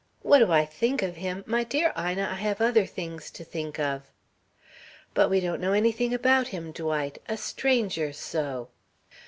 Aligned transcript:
"What 0.23 0.39
do 0.39 0.51
I 0.51 0.65
think 0.65 1.03
of 1.03 1.17
him? 1.17 1.43
My 1.45 1.63
dear 1.63 1.93
Ina, 1.95 2.23
I 2.31 2.33
have 2.33 2.59
other 2.59 2.87
things 2.87 3.29
to 3.29 3.43
think 3.43 3.77
of." 3.79 4.01
"But 5.13 5.29
we 5.29 5.39
don't 5.39 5.61
know 5.61 5.73
anything 5.73 6.11
about 6.11 6.47
him, 6.47 6.71
Dwight 6.71 7.21
a 7.29 7.37
stranger 7.37 8.11
so." 8.11 8.69